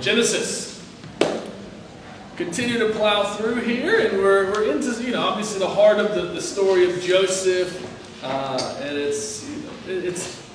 [0.00, 0.82] Genesis.
[2.36, 6.14] Continue to plow through here, and we're, we're into, you know, obviously the heart of
[6.14, 10.50] the, the story of Joseph, uh, and it's, you know, it's,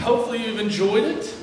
[0.00, 1.34] hopefully you've enjoyed it.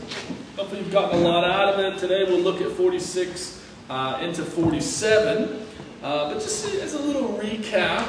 [0.55, 1.99] Hopefully you've gotten a lot out of it.
[1.99, 5.65] Today we'll look at 46 uh, into 47.
[6.01, 8.07] Uh, but just as a little recap,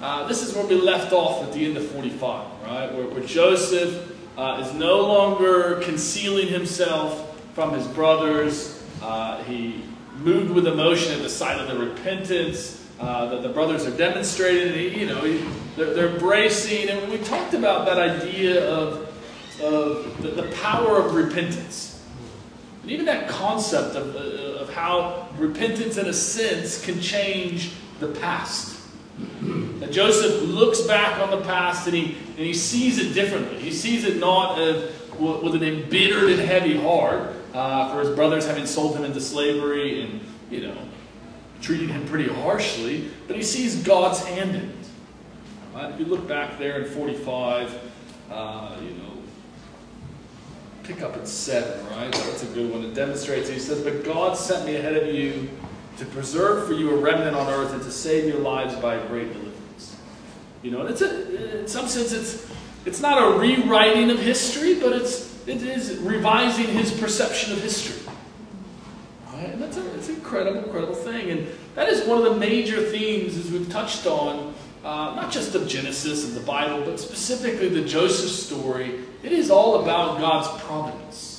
[0.00, 2.92] uh, this is where we left off at the end of 45, right?
[2.92, 8.82] Where, where Joseph uh, is no longer concealing himself from his brothers.
[9.02, 9.82] Uh, he
[10.18, 14.72] moved with emotion at the sight of the repentance uh, that the brothers are demonstrating.
[14.74, 15.44] He, you know, he,
[15.76, 16.88] they're, they're embracing.
[16.88, 19.08] And we talked about that idea of,
[19.62, 22.02] of the, the power of repentance.
[22.82, 28.08] And even that concept of, uh, of how repentance, in a sense, can change the
[28.08, 28.80] past.
[29.80, 33.58] That Joseph looks back on the past and he, and he sees it differently.
[33.58, 38.66] He sees it not with an embittered and heavy heart uh, for his brothers having
[38.66, 40.76] sold him into slavery and, you know,
[41.60, 44.76] treating him pretty harshly, but he sees God's hand in it.
[45.74, 45.92] Right?
[45.92, 47.92] If you look back there in 45,
[48.30, 49.12] uh, you know,
[50.82, 52.12] pick up at 7, right?
[52.12, 52.84] That's a good one.
[52.84, 55.48] It demonstrates, he says, But God sent me ahead of you
[55.98, 59.06] to preserve for you a remnant on earth and to save your lives by a
[59.06, 59.96] great deliverance.
[60.62, 62.50] You know, and it's a, in some sense, it's,
[62.84, 68.00] it's not a rewriting of history, but it's, it is revising his perception of history.
[69.32, 69.46] Right?
[69.46, 71.30] And that's a, it's an incredible, incredible thing.
[71.30, 74.54] And that is one of the major themes, as we've touched on,
[74.84, 79.00] uh, not just of Genesis and the Bible, but specifically the Joseph story.
[79.22, 81.32] It is all about God's providence.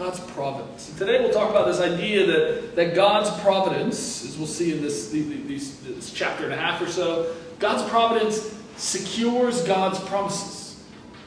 [0.00, 0.88] God's providence.
[0.88, 4.80] And today we'll talk about this idea that, that God's providence, as we'll see in
[4.80, 10.59] this, these, this chapter and a half or so, God's providence secures God's promises.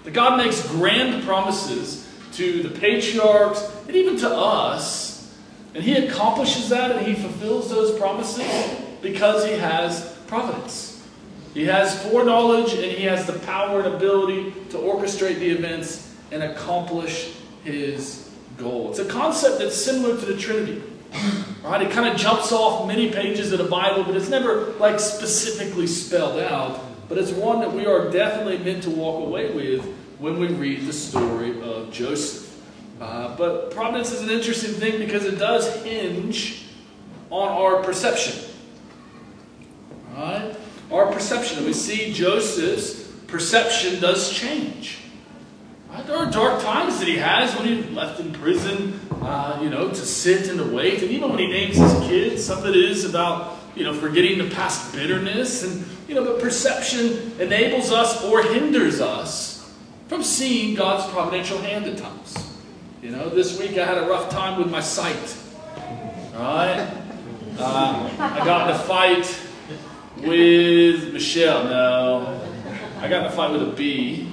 [0.04, 5.34] That God makes grand promises to the patriarchs and even to us.
[5.73, 8.45] And He accomplishes that and He fulfills those promises
[9.02, 11.02] because He has providence.
[11.54, 16.44] He has foreknowledge and He has the power and ability to orchestrate the events and
[16.44, 17.33] accomplish
[17.64, 18.89] His goal.
[18.89, 20.82] It's a concept that's similar to the Trinity.
[21.64, 21.82] Right?
[21.82, 25.88] It kind of jumps off many pages of the Bible, but it's never like specifically
[25.88, 26.82] spelled out.
[27.08, 29.86] But it's one that we are definitely meant to walk away with
[30.23, 32.64] when we read the story of Joseph.
[33.02, 36.64] Uh, but providence is an interesting thing because it does hinge
[37.30, 38.50] on our perception.
[40.16, 41.58] Our perception.
[41.58, 45.00] And we see Joseph's perception does change.
[45.89, 46.08] Right?
[46.08, 49.89] There are dark times that he has when he's left in prison, uh, you know,
[49.89, 51.02] to sit and to wait.
[51.02, 54.38] And even when he names his kids, some of it is about, you know, forgetting
[54.38, 55.64] the past bitterness.
[55.64, 59.52] And, you know, but perception enables us or hinders us
[60.14, 62.60] from seeing God's providential hand at times.
[63.02, 65.36] You know, this week I had a rough time with my sight.
[66.36, 66.88] Right?
[67.58, 69.26] Uh, I got in a fight
[70.18, 71.64] with Michelle.
[71.64, 72.42] No,
[73.00, 74.32] I got in a fight with a bee,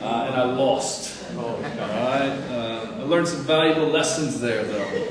[0.00, 1.22] uh, and I lost.
[1.36, 2.38] All right.
[2.48, 5.08] Uh, I learned some valuable lessons there, though.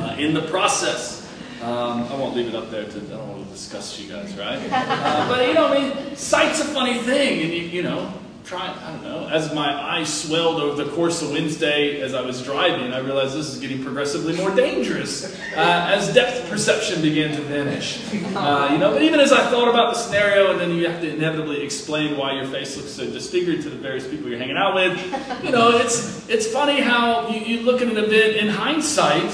[0.00, 1.30] Uh, in the process,
[1.62, 2.98] um, I won't leave it up there to.
[2.98, 4.58] I don't want to discuss you guys, right?
[4.68, 8.12] Uh, but you know, I mean, sight's a funny thing, and you, you know,
[8.48, 8.74] try.
[8.82, 9.28] I don't know.
[9.28, 13.34] As my eyes swelled over the course of Wednesday, as I was driving, I realized
[13.34, 18.02] this is getting progressively more dangerous uh, as depth perception began to vanish.
[18.34, 21.00] Uh, you know, but even as I thought about the scenario, and then you have
[21.02, 24.56] to inevitably explain why your face looks so disfigured to the various people you're hanging
[24.56, 25.44] out with.
[25.44, 29.30] You know, it's it's funny how you, you look at an event in hindsight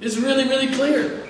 [0.00, 1.22] is really really clear.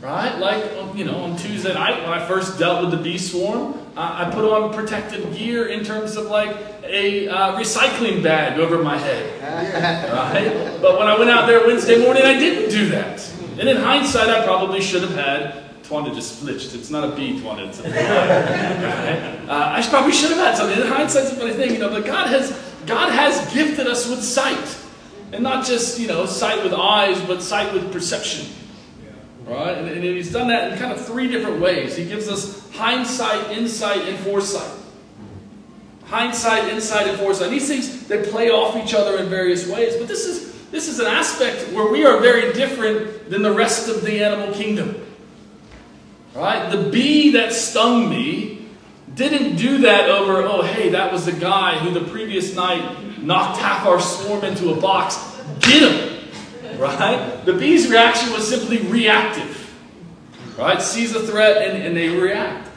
[0.00, 0.38] Right?
[0.38, 4.26] Like, you know, on Tuesday night when I first dealt with the bee swarm, uh,
[4.26, 8.98] I put on protective gear in terms of like a uh, recycling bag over my
[8.98, 9.32] head.
[10.16, 10.80] Right?
[10.82, 13.26] But when I went out there Wednesday morning, I didn't do that.
[13.58, 15.62] And in hindsight, I probably should have had.
[15.82, 16.74] Twanda just flitched.
[16.74, 17.68] It's not a bee, Twanda.
[17.68, 19.48] It's a right?
[19.48, 20.78] uh, I probably should have had something.
[20.78, 22.50] In hindsight, it's a funny thing, you know, but God has,
[22.86, 24.76] God has gifted us with sight.
[25.32, 28.46] And not just, you know, sight with eyes, but sight with perception.
[29.46, 29.78] Right?
[29.78, 31.96] And, and he's done that in kind of three different ways.
[31.96, 34.70] He gives us hindsight, insight, and foresight.
[36.04, 37.50] Hindsight, insight, and foresight.
[37.50, 39.96] These things, they play off each other in various ways.
[39.96, 43.88] But this is, this is an aspect where we are very different than the rest
[43.88, 45.04] of the animal kingdom.
[46.34, 46.68] Right?
[46.70, 48.68] The bee that stung me
[49.14, 53.58] didn't do that over, oh, hey, that was the guy who the previous night knocked
[53.58, 55.16] half our swarm into a box.
[55.60, 56.25] Get him!
[56.80, 57.42] Right?
[57.44, 59.74] The bee's reaction was simply reactive.
[60.58, 60.80] Right?
[60.80, 62.68] Sees a threat and, and they react.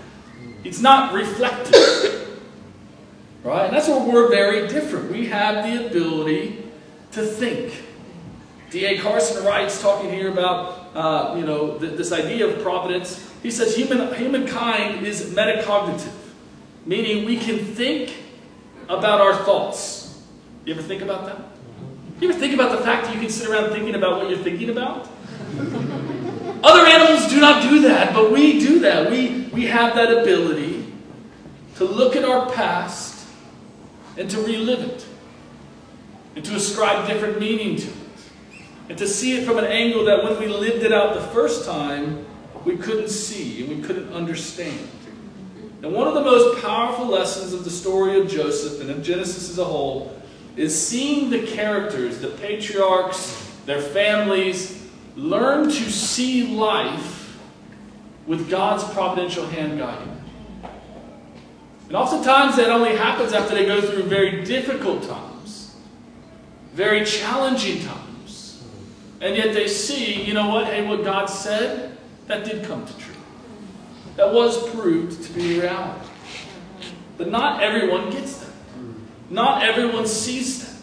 [0.64, 2.26] It's not reflective.
[3.42, 3.68] Right?
[3.68, 5.12] And that's where we're very different.
[5.12, 6.66] We have the ability
[7.14, 7.74] to think.
[8.70, 9.00] D.A.
[9.00, 13.32] Carson writes, talking here about uh, you know th- this idea of providence.
[13.42, 16.12] He says human humankind is metacognitive,
[16.86, 18.16] meaning we can think
[18.88, 20.22] about our thoughts.
[20.66, 21.49] You ever think about that?
[22.20, 24.40] You ever think about the fact that you can sit around thinking about what you're
[24.40, 25.08] thinking about?
[26.62, 29.10] Other animals do not do that, but we do that.
[29.10, 30.92] We, we have that ability
[31.76, 33.26] to look at our past
[34.18, 35.06] and to relive it,
[36.36, 37.94] and to ascribe different meaning to it,
[38.90, 41.64] and to see it from an angle that when we lived it out the first
[41.66, 42.26] time,
[42.66, 44.90] we couldn't see and we couldn't understand.
[45.82, 49.50] And one of the most powerful lessons of the story of Joseph and of Genesis
[49.50, 50.19] as a whole
[50.60, 54.86] is seeing the characters, the patriarchs, their families,
[55.16, 57.40] learn to see life
[58.28, 60.22] with God's providential hand guiding.
[61.88, 65.78] And oftentimes that only happens after they go through very difficult times,
[66.74, 68.62] very challenging times.
[69.22, 71.98] And yet they see, you know what, hey, what God said,
[72.28, 73.16] that did come to true.
[74.18, 76.08] That was proved to be reality.
[77.18, 78.49] But not everyone gets that.
[79.30, 80.76] Not everyone sees that.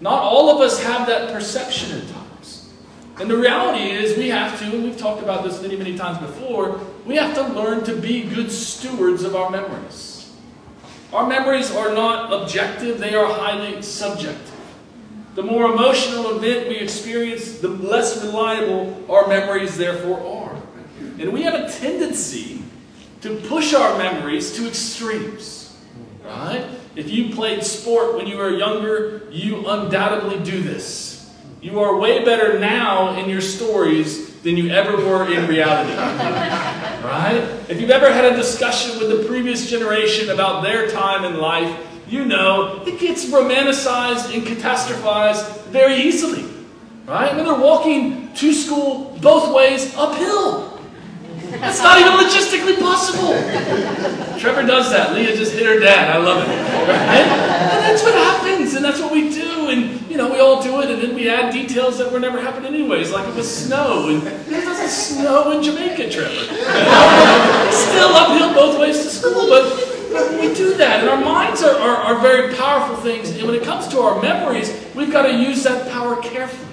[0.00, 2.72] Not all of us have that perception at times.
[3.20, 6.18] And the reality is, we have to, and we've talked about this many, many times
[6.18, 10.34] before, we have to learn to be good stewards of our memories.
[11.12, 14.50] Our memories are not objective, they are highly subjective.
[15.34, 20.56] The more emotional event we experience, the less reliable our memories therefore are.
[21.20, 22.62] And we have a tendency
[23.20, 25.61] to push our memories to extremes.
[26.24, 26.66] Right?
[26.94, 31.30] If you played sport when you were younger, you undoubtedly do this.
[31.60, 35.92] You are way better now in your stories than you ever were in reality.
[37.06, 37.36] right?
[37.68, 41.78] If you've ever had a discussion with the previous generation about their time in life,
[42.08, 46.44] you know it gets romanticized and catastrophized very easily.
[47.06, 47.34] Right?
[47.34, 50.71] When they're walking to school both ways uphill.
[51.54, 53.34] It's not even logistically possible.
[54.38, 55.12] Trevor does that.
[55.14, 56.10] Leah just hit her dad.
[56.10, 56.48] I love it.
[56.48, 59.68] And that's what happens, and that's what we do.
[59.68, 62.40] And, you know, we all do it, and then we add details that were never
[62.40, 64.08] happened anyways, like it was snow.
[64.08, 66.44] And it doesn't snow in Jamaica, Trevor.
[67.70, 71.00] Still uphill both ways to school, but we do that.
[71.00, 73.30] And our minds are, are, are very powerful things.
[73.30, 76.70] And when it comes to our memories, we've got to use that power carefully.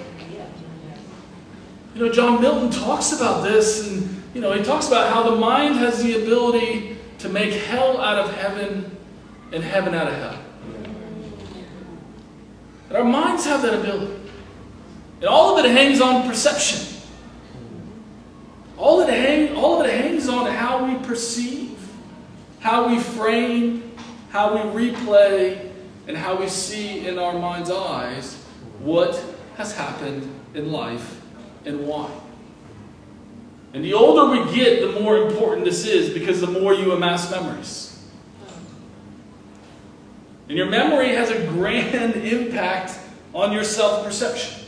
[1.94, 5.36] You know, John Milton talks about this, and you know, he talks about how the
[5.36, 8.96] mind has the ability to make hell out of heaven
[9.52, 10.38] and heaven out of hell.
[12.88, 14.14] And our minds have that ability.
[15.16, 16.86] And all of it hangs on perception.
[18.78, 21.78] All, it hang, all of it hangs on how we perceive,
[22.60, 23.92] how we frame,
[24.30, 25.70] how we replay,
[26.08, 28.42] and how we see in our mind's eyes
[28.78, 29.22] what
[29.56, 31.20] has happened in life
[31.66, 32.10] and why.
[33.72, 37.30] And the older we get, the more important this is because the more you amass
[37.30, 37.86] memories.
[40.48, 42.98] And your memory has a grand impact
[43.32, 44.64] on your self perception.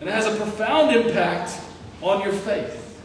[0.00, 1.58] And it has a profound impact
[2.02, 3.00] on your faith.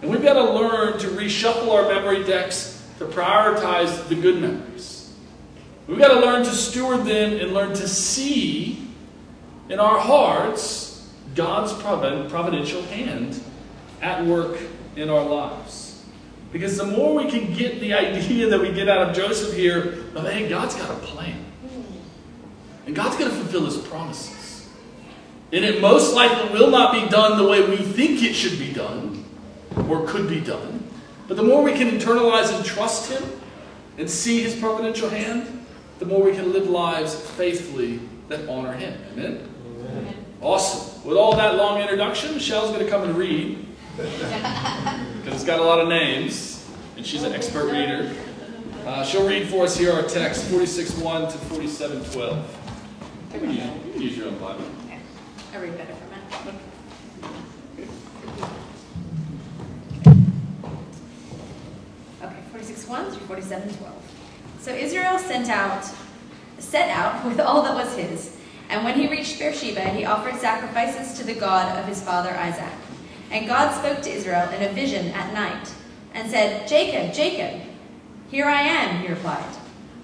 [0.00, 5.12] And we've got to learn to reshuffle our memory decks to prioritize the good memories.
[5.86, 8.88] We've got to learn to steward them and learn to see
[9.68, 13.42] in our hearts God's providential hand
[14.00, 14.58] at work
[14.96, 16.04] in our lives.
[16.52, 20.04] Because the more we can get the idea that we get out of Joseph here
[20.14, 21.44] of, hey, God's got a plan.
[22.86, 24.68] And God's going to fulfill his promises.
[25.52, 28.72] And it most likely will not be done the way we think it should be
[28.72, 29.24] done
[29.88, 30.84] or could be done.
[31.26, 33.22] But the more we can internalize and trust him
[33.98, 35.66] and see his providential hand,
[35.98, 38.98] the more we can live lives faithfully that honor him.
[39.12, 39.48] Amen?
[39.66, 40.14] Amen.
[40.40, 41.04] Awesome.
[41.04, 43.67] With all that long introduction, Michelle's going to come and read
[43.98, 46.64] because it's got a lot of names,
[46.96, 48.14] and she's an expert reader.
[48.86, 52.44] Uh, she'll read for us here our text, 46.1 to 47.12.
[53.34, 54.64] You can use, your own Bible.
[55.52, 56.54] I read better from it.
[62.22, 63.92] Okay, 46.1 through 47.12.
[64.60, 65.84] So Israel sent out,
[66.60, 68.36] set out with all that was his,
[68.70, 72.72] and when he reached Beersheba, he offered sacrifices to the God of his father Isaac.
[73.30, 75.72] And God spoke to Israel in a vision at night,
[76.14, 77.60] and said, Jacob, Jacob.
[78.30, 79.54] Here I am, he replied.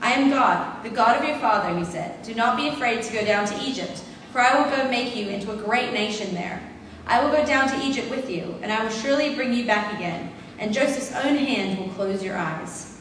[0.00, 2.22] I am God, the God of your father, he said.
[2.22, 4.02] Do not be afraid to go down to Egypt,
[4.32, 6.62] for I will go make you into a great nation there.
[7.06, 9.94] I will go down to Egypt with you, and I will surely bring you back
[9.94, 13.00] again, and Joseph's own hand will close your eyes.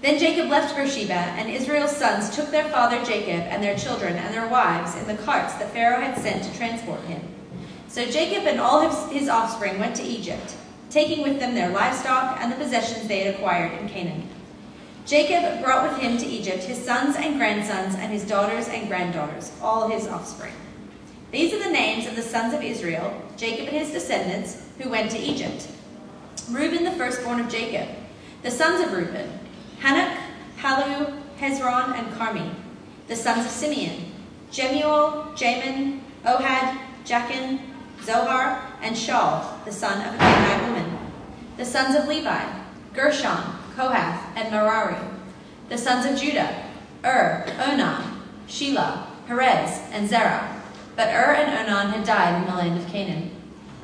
[0.00, 4.34] Then Jacob left Beersheba, and Israel's sons took their father Jacob and their children and
[4.34, 7.22] their wives in the carts that Pharaoh had sent to transport him.
[7.94, 10.56] So Jacob and all his, his offspring went to Egypt,
[10.90, 14.28] taking with them their livestock and the possessions they had acquired in Canaan.
[15.06, 19.52] Jacob brought with him to Egypt his sons and grandsons and his daughters and granddaughters,
[19.62, 20.52] all his offspring.
[21.30, 25.12] These are the names of the sons of Israel, Jacob and his descendants, who went
[25.12, 25.68] to Egypt.
[26.50, 27.88] Reuben, the firstborn of Jacob.
[28.42, 29.38] The sons of Reuben,
[29.78, 30.18] Hanoch,
[30.58, 32.52] Pallu, Hezron, and Carmi.
[33.06, 34.12] The sons of Simeon,
[34.50, 37.60] Jemuel, Jamin, Ohad, Jachin,
[38.04, 40.98] Zohar, and Shaul, the son of a Canaanite woman.
[41.56, 42.44] The sons of Levi,
[42.92, 43.42] Gershon,
[43.74, 44.96] Kohath, and Merari.
[45.68, 46.64] The sons of Judah,
[47.04, 50.62] Ur, Onan, Shelah, Perez, and Zerah.
[50.96, 53.30] But Ur and Onan had died in the land of Canaan.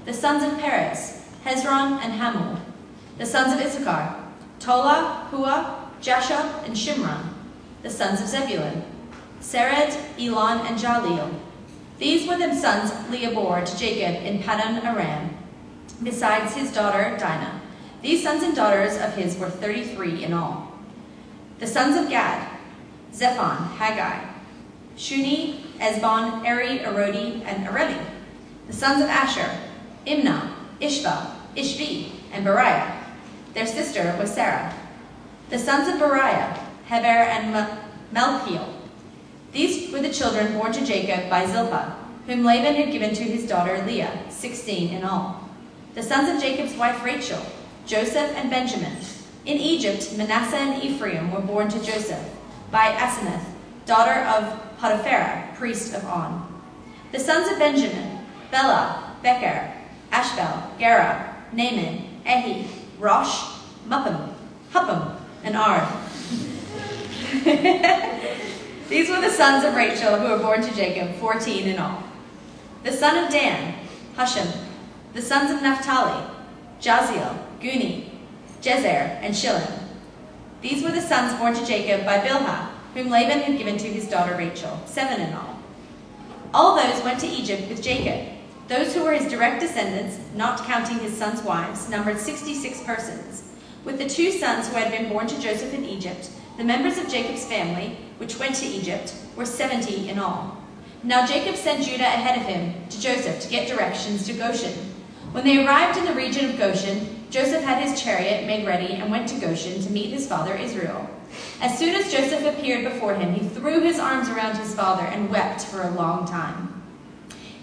[0.04, 2.60] The sons of Perez, Hezron, and Hamul.
[3.16, 4.16] The sons of Issachar,
[4.58, 7.22] Tola, Hua, Jasha, and Shimron,
[7.82, 8.82] the sons of Zebulun,
[9.40, 11.34] Sered, Elon, and Jahleel.
[12.00, 15.36] These were the sons Leah bore to Jacob in Paddan Aram,
[16.02, 17.60] besides his daughter Dinah.
[18.00, 20.72] These sons and daughters of his were thirty-three in all.
[21.58, 22.58] The sons of Gad,
[23.12, 24.24] Zephon, Haggai,
[24.96, 28.02] Shuni, Ezbon, Eri, Arodi, and Areli.
[28.66, 29.50] The sons of Asher,
[30.06, 32.96] Imnah, Ishvah, Ishvi, and Beriah.
[33.52, 34.74] Their sister was Sarah.
[35.50, 37.78] The sons of Beriah, Heber and
[38.14, 38.79] Malchiel.
[39.52, 43.48] These were the children born to Jacob by Zilpah, whom Laban had given to his
[43.48, 45.48] daughter Leah, sixteen in all.
[45.94, 47.44] The sons of Jacob's wife Rachel,
[47.84, 48.96] Joseph and Benjamin.
[49.46, 52.24] In Egypt, Manasseh and Ephraim were born to Joseph
[52.70, 53.44] by Asenath,
[53.86, 56.62] daughter of Potiphera, priest of On.
[57.10, 58.20] The sons of Benjamin,
[58.52, 59.72] Bela, Becher,
[60.12, 62.68] Ashbel, Gera, Naaman, Ehi,
[63.00, 63.42] Rosh,
[63.88, 64.32] Muppim,
[64.72, 65.88] Huppim, and Ard.
[68.90, 72.02] These were the sons of Rachel who were born to Jacob, 14 in all.
[72.82, 73.76] The son of Dan,
[74.16, 74.52] Hushim.
[75.12, 76.28] The sons of Naphtali,
[76.80, 78.10] Jahziel, Guni,
[78.60, 79.78] Jezer, and Shillem.
[80.60, 84.08] These were the sons born to Jacob by Bilhah, whom Laban had given to his
[84.08, 85.60] daughter Rachel, seven in all.
[86.52, 88.26] All those went to Egypt with Jacob.
[88.66, 93.44] Those who were his direct descendants, not counting his sons' wives, numbered 66 persons.
[93.84, 97.08] With the two sons who had been born to Joseph in Egypt, the members of
[97.08, 100.62] Jacob's family, which went to Egypt, were 70 in all.
[101.02, 104.74] Now Jacob sent Judah ahead of him to Joseph to get directions to Goshen.
[105.32, 109.10] When they arrived in the region of Goshen, Joseph had his chariot made ready and
[109.10, 111.08] went to Goshen to meet his father Israel.
[111.62, 115.30] As soon as Joseph appeared before him, he threw his arms around his father and
[115.30, 116.82] wept for a long time.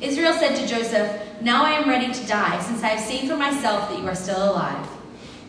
[0.02, 3.38] Israel said to Joseph, Now I am ready to die, since I have seen for
[3.38, 4.90] myself that you are still alive.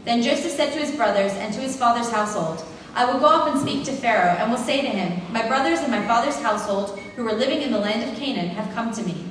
[0.05, 2.63] Then Joseph said to his brothers and to his father's household,
[2.95, 5.81] I will go up and speak to Pharaoh, and will say to him, My brothers
[5.81, 9.03] and my father's household, who are living in the land of Canaan, have come to
[9.03, 9.25] me.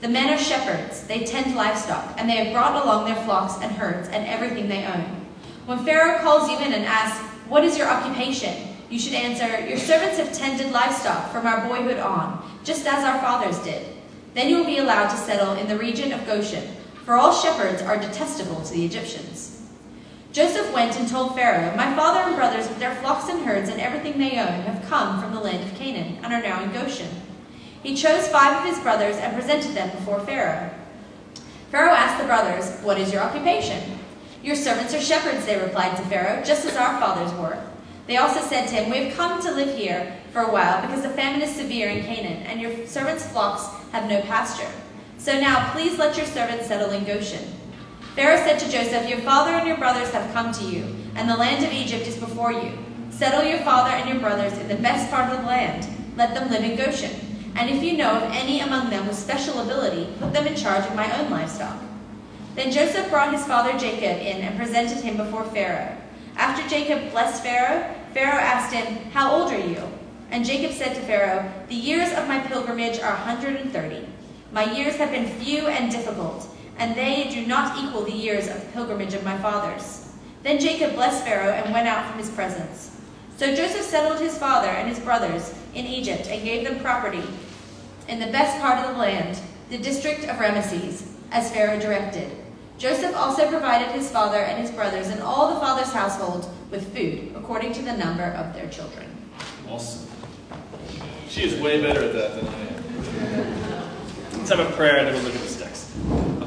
[0.00, 3.72] The men are shepherds, they tend livestock, and they have brought along their flocks and
[3.72, 5.04] herds and everything they own.
[5.64, 8.76] When Pharaoh calls you in and asks, What is your occupation?
[8.90, 13.18] You should answer, Your servants have tended livestock from our boyhood on, just as our
[13.20, 13.86] fathers did.
[14.34, 16.68] Then you will be allowed to settle in the region of Goshen,
[17.04, 19.55] for all shepherds are detestable to the Egyptians.
[20.36, 23.80] Joseph went and told Pharaoh, My father and brothers with their flocks and herds and
[23.80, 27.08] everything they own have come from the land of Canaan and are now in Goshen.
[27.82, 30.70] He chose five of his brothers and presented them before Pharaoh.
[31.70, 33.98] Pharaoh asked the brothers, What is your occupation?
[34.42, 37.58] Your servants are shepherds, they replied to Pharaoh, just as our fathers were.
[38.06, 41.00] They also said to him, We have come to live here for a while because
[41.00, 44.70] the famine is severe in Canaan, and your servants' flocks have no pasture.
[45.16, 47.56] So now please let your servants settle in Goshen.
[48.16, 51.36] Pharaoh said to Joseph, Your father and your brothers have come to you, and the
[51.36, 52.72] land of Egypt is before you.
[53.10, 55.86] Settle your father and your brothers in the best part of the land.
[56.16, 57.10] Let them live in Goshen.
[57.56, 60.86] And if you know of any among them with special ability, put them in charge
[60.86, 61.76] of my own livestock.
[62.54, 65.94] Then Joseph brought his father Jacob in and presented him before Pharaoh.
[66.38, 69.82] After Jacob blessed Pharaoh, Pharaoh asked him, How old are you?
[70.30, 74.06] And Jacob said to Pharaoh, The years of my pilgrimage are 130.
[74.52, 78.60] My years have been few and difficult and they do not equal the years of
[78.60, 80.12] the pilgrimage of my fathers.
[80.42, 83.00] Then Jacob blessed Pharaoh and went out from his presence.
[83.36, 87.22] So Joseph settled his father and his brothers in Egypt and gave them property
[88.08, 92.30] in the best part of the land, the district of Rameses, as Pharaoh directed.
[92.78, 97.34] Joseph also provided his father and his brothers and all the father's household with food,
[97.34, 99.06] according to the number of their children.
[99.68, 100.08] Awesome.
[101.28, 104.38] She is way better at that than I am.
[104.38, 105.55] Let's have a prayer and then we'll look at this.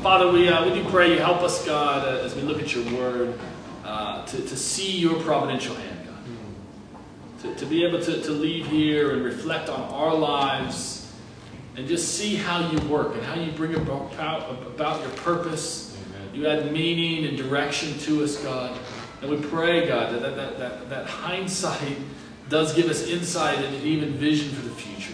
[0.01, 2.73] Father, we, uh, we do pray you help us, God, uh, as we look at
[2.73, 3.37] your word,
[3.83, 7.41] uh, to, to see your providential hand, God.
[7.41, 11.13] to, to be able to, to leave here and reflect on our lives
[11.75, 14.13] and just see how you work and how you bring about,
[14.67, 15.97] about your purpose.
[16.33, 18.79] You add meaning and direction to us, God.
[19.21, 21.97] And we pray, God, that, that, that, that, hindsight
[22.47, 25.13] does give us insight and even vision for the future,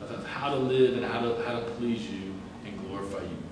[0.00, 2.25] God, of how to live and how to, how to please you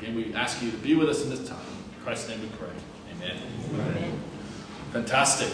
[0.05, 1.65] Again, we ask you to be with us in this time.
[1.97, 2.69] In Christ's name we pray.
[3.17, 3.41] Amen.
[3.71, 4.21] Amen.
[4.93, 5.51] Fantastic.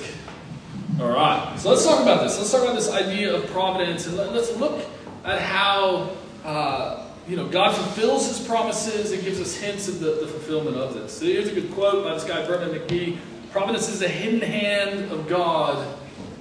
[1.01, 1.57] All right.
[1.57, 2.37] So let's talk about this.
[2.37, 4.85] Let's talk about this idea of providence and let, us look
[5.25, 10.15] at how uh, you know God fulfills His promises and gives us hints of the,
[10.15, 11.17] the fulfillment of this.
[11.19, 13.19] So here's a good quote by this guy Vernon McGee.
[13.53, 15.97] Providence is the hidden hand of God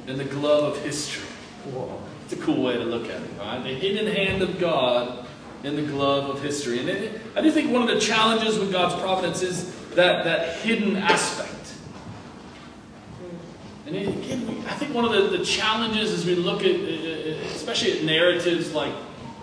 [0.08, 1.28] in the glove of history.
[2.24, 3.62] It's a cool way to look at it, right?
[3.62, 5.28] The hidden hand of God
[5.64, 6.80] in the glove of history.
[6.80, 10.58] And it, I do think one of the challenges with God's providence is that, that
[10.58, 11.50] hidden aspect.
[13.86, 16.76] And again, I think one of the, the challenges as we look at,
[17.56, 18.94] especially at narratives like,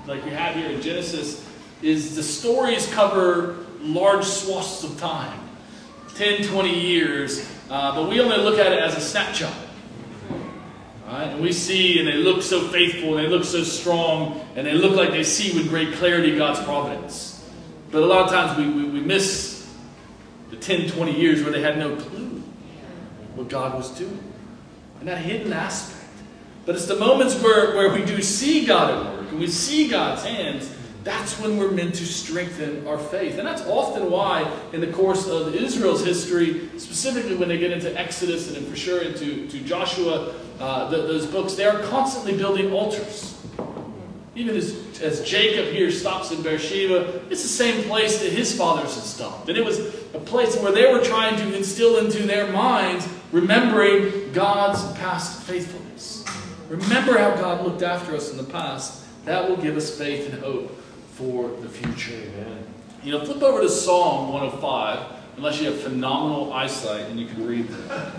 [0.07, 1.45] like we have here in Genesis,
[1.83, 5.41] is the stories cover large swaths of time
[6.15, 9.53] 10, 20 years, uh, but we only look at it as a snapshot.
[11.33, 14.75] And we see, and they look so faithful, and they look so strong, and they
[14.75, 17.49] look like they see with great clarity God's providence.
[17.91, 19.71] But a lot of times we, we, we miss
[20.51, 22.43] the 10, 20 years where they had no clue
[23.35, 24.23] what God was doing
[25.01, 26.03] and that hidden aspect.
[26.65, 29.89] But it's the moments where, where we do see God at work and we see
[29.89, 30.73] God's hands,
[31.05, 33.39] that's when we're meant to strengthen our faith.
[33.39, 37.97] And that's often why, in the course of Israel's history, specifically when they get into
[37.97, 42.73] Exodus and for sure into to Joshua, uh, the, those books, they are constantly building
[42.73, 43.33] altars.
[44.35, 48.95] Even as, as Jacob here stops in Beersheba, it's the same place that his fathers
[48.95, 49.49] had stopped.
[49.49, 49.79] And it was
[50.15, 56.25] a place where they were trying to instill into their minds remembering God's past faithfulness.
[56.69, 59.05] Remember how God looked after us in the past.
[59.25, 60.71] That will give us faith and hope
[61.13, 62.15] for the future.
[62.15, 62.67] Amen.
[63.03, 67.47] You know, flip over to Psalm 105, unless you have phenomenal eyesight and you can
[67.47, 68.13] read that.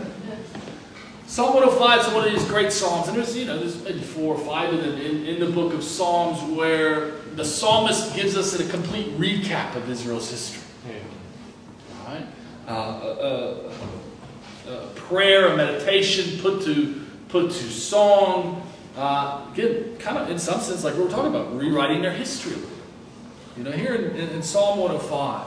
[1.27, 4.33] Psalm 105 is one of these great psalms, and there's you know there's maybe four
[4.33, 8.57] or five of them in, in the book of Psalms where the psalmist gives us
[8.57, 10.63] a complete recap of Israel's history.
[10.87, 10.99] Yeah.
[12.07, 12.27] Right?
[12.65, 13.71] Uh, uh,
[14.65, 18.63] uh, uh, prayer, a meditation put to put to song.
[18.95, 22.55] Again, kind of in some sense, like we were talking about, rewriting their history.
[23.57, 25.45] You know, here in, in, in Psalm 105,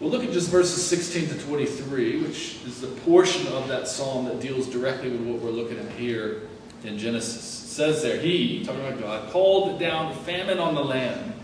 [0.00, 4.26] we'll look at just verses 16 to 23, which is the portion of that psalm
[4.26, 6.42] that deals directly with what we're looking at here
[6.84, 7.64] in Genesis.
[7.64, 11.34] It says there, He, talking about God, called down famine on the land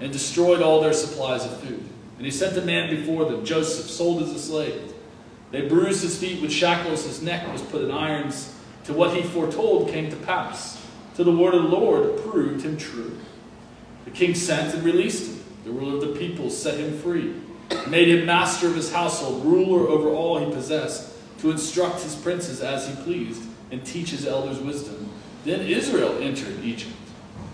[0.00, 1.82] and destroyed all their supplies of food.
[2.16, 4.92] And he sent a man before them, Joseph, sold as a slave
[5.52, 8.54] they bruised his feet with shackles, his neck was put in irons.
[8.84, 10.82] To what he foretold came to pass.
[11.16, 13.16] To the word of the Lord proved him true.
[14.06, 15.44] The king sent and released him.
[15.64, 17.34] The ruler of the people set him free,
[17.88, 22.60] made him master of his household, ruler over all he possessed, to instruct his princes
[22.60, 25.08] as he pleased, and teach his elders wisdom.
[25.44, 26.94] Then Israel entered Egypt.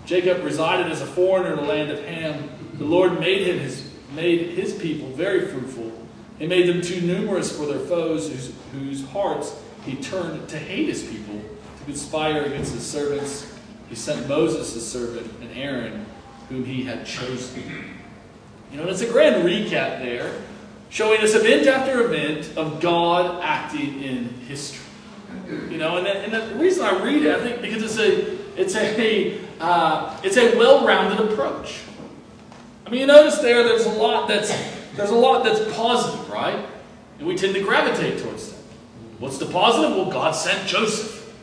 [0.05, 2.49] Jacob resided as a foreigner in the land of Ham.
[2.75, 5.99] The Lord made him his, made his people very fruitful
[6.39, 9.53] he made them too numerous for their foes, whose, whose hearts
[9.85, 13.53] he turned to hate his people, to conspire against his servants.
[13.89, 16.05] He sent Moses, his servant, and Aaron,
[16.47, 17.98] whom he had chosen.
[18.71, 20.31] You know, it's a grand recap there,
[20.89, 24.85] showing us event after event of God acting in history.
[25.69, 28.75] You know, and, and the reason I read it, I think, because it's a it's
[28.75, 31.81] a uh, it's a well-rounded approach.
[32.85, 34.49] I mean, you notice there, there's a lot that's
[34.95, 36.65] there's a lot that's positive, right?
[37.17, 38.59] And we tend to gravitate towards that.
[39.19, 39.95] What's the positive?
[39.95, 41.33] Well, God sent Joseph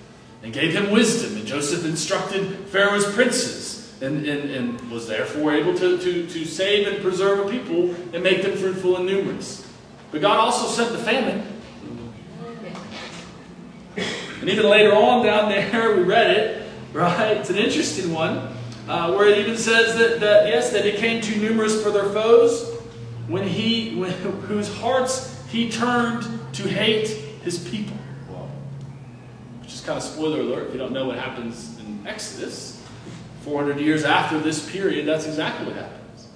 [0.43, 3.66] and gave him wisdom, and Joseph instructed Pharaoh's princes
[4.01, 8.23] and, and, and was therefore able to, to, to save and preserve a people and
[8.23, 9.67] make them fruitful and numerous.
[10.11, 11.47] But God also sent the famine.
[14.41, 17.37] And even later on down there, we read it, right?
[17.39, 18.55] It's an interesting one,
[18.87, 22.05] uh, where it even says that, that, yes, that it came too numerous for their
[22.05, 22.75] foes,
[23.29, 27.09] when he, when, whose hearts he turned to hate
[27.43, 27.97] his people.
[29.63, 32.76] Which is kind of spoiler alert if you don't know what happens in Exodus.
[33.47, 36.27] 400 years after this period, that's exactly what happens.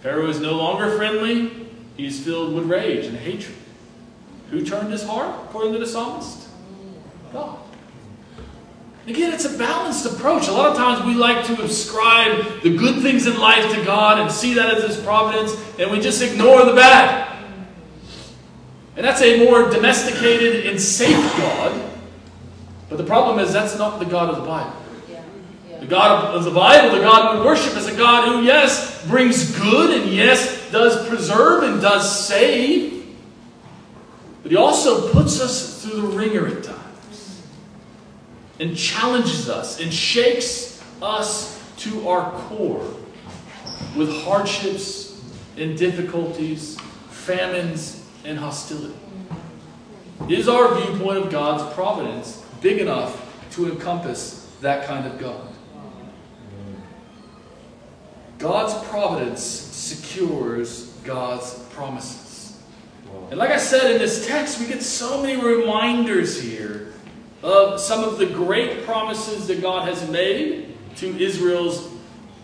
[0.00, 1.68] Pharaoh is no longer friendly.
[1.98, 3.54] He's filled with rage and hatred.
[4.50, 6.48] Who turned his heart, according to the psalmist?
[7.32, 7.58] God.
[9.06, 10.48] Again, it's a balanced approach.
[10.48, 14.18] A lot of times we like to ascribe the good things in life to God
[14.18, 17.36] and see that as His providence, and we just ignore the bad.
[18.96, 21.92] And that's a more domesticated and safe God
[22.88, 24.72] But the problem is that's not the God of the Bible.
[25.86, 29.56] The God of the Bible, the God we worship, is a God who, yes, brings
[29.56, 33.16] good and yes, does preserve and does save.
[34.42, 37.40] But He also puts us through the ringer at times
[38.58, 42.92] and challenges us and shakes us to our core
[43.96, 45.22] with hardships
[45.56, 48.98] and difficulties, famines and hostility.
[50.28, 53.22] Is our viewpoint of God's providence big enough
[53.52, 55.45] to encompass that kind of God?
[58.38, 62.58] God's providence secures God's promises.
[63.30, 66.92] And like I said in this text, we get so many reminders here
[67.42, 71.90] of some of the great promises that God has made to Israel's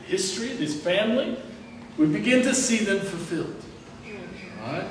[0.07, 1.37] history, his family.
[1.99, 3.55] We begin to see them fulfilled.
[4.65, 4.87] All right?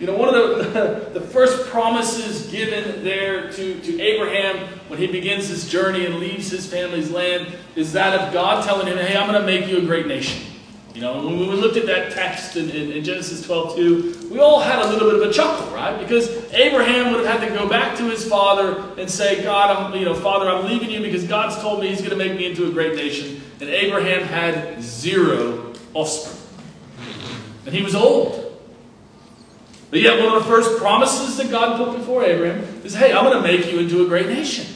[0.00, 5.08] You know, one of the, the first promises given there to, to Abraham when he
[5.08, 9.16] begins his journey and leaves his family's land is that of God telling him, hey,
[9.16, 10.40] I'm going to make you a great nation.
[10.94, 14.38] You know, when we looked at that text in, in, in Genesis 12, 2, we
[14.38, 15.98] all had a little bit of a chuckle, right?
[15.98, 19.98] Because Abraham would have had to go back to his father and say, God, I'm,
[19.98, 22.46] you know, Father, I'm leaving you because God's told me he's going to make me
[22.46, 23.42] into a great nation.
[23.60, 26.40] And Abraham had zero offspring.
[27.66, 28.42] And he was old.
[29.90, 33.24] But yet, one of the first promises that God put before Abraham is hey, I'm
[33.24, 34.73] going to make you into a great nation.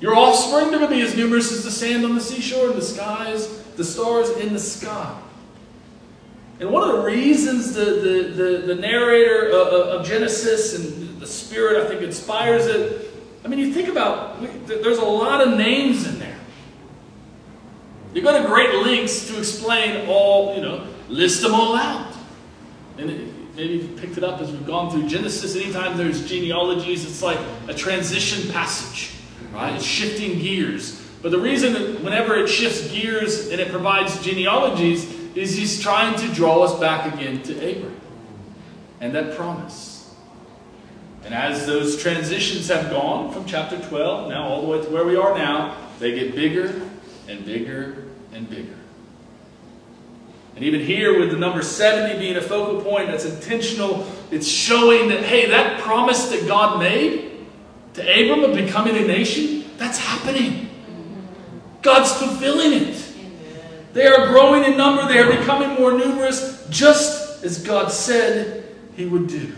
[0.00, 2.76] Your offspring are going to be as numerous as the sand on the seashore and
[2.78, 5.18] the skies, the stars in the sky.
[6.58, 11.26] And one of the reasons the, the, the, the narrator of, of Genesis and the
[11.26, 13.10] Spirit, I think, inspires it.
[13.44, 16.36] I mean, you think about, there's a lot of names in there.
[18.12, 22.14] You go to great lengths to explain all, you know, list them all out.
[22.98, 23.08] And
[23.56, 25.56] maybe you've picked it up as we've gone through Genesis.
[25.56, 29.12] Anytime there's genealogies, it's like a transition passage,
[29.52, 29.74] right?
[29.74, 31.00] It's shifting gears.
[31.22, 36.18] But the reason that whenever it shifts gears and it provides genealogies is he's trying
[36.18, 38.00] to draw us back again to Abraham
[39.00, 40.14] and that promise.
[41.24, 45.04] And as those transitions have gone from chapter 12 now all the way to where
[45.04, 46.80] we are now, they get bigger
[47.28, 48.74] and bigger and bigger.
[50.56, 55.08] And even here, with the number 70 being a focal point that's intentional, it's showing
[55.08, 57.29] that, hey, that promise that God made
[57.94, 60.68] to Abram of becoming a nation, that's happening.
[61.82, 63.06] God's fulfilling it.
[63.92, 68.64] They are growing in number, they are becoming more numerous, just as God said
[68.96, 69.52] He would do.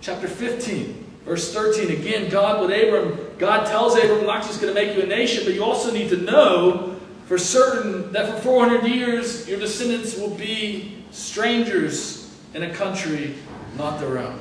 [0.00, 1.90] Chapter 15, verse 13.
[1.90, 5.06] Again, God with Abram, God tells Abram, I'm not just going to make you a
[5.06, 10.18] nation, but you also need to know for certain that for 400 years your descendants
[10.18, 13.36] will be strangers in a country
[13.76, 14.40] not their own.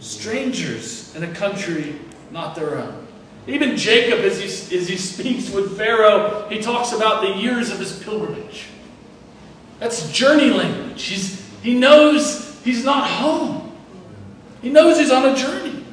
[0.00, 1.98] Strangers in a country
[2.30, 3.06] not their own.
[3.46, 7.78] Even Jacob, as he, as he speaks with Pharaoh, he talks about the years of
[7.78, 8.66] his pilgrimage.
[9.80, 11.02] That's journey language.
[11.02, 13.72] He's, he knows he's not home.
[14.60, 15.84] He knows he's on a journey.